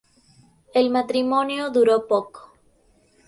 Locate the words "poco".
2.07-2.53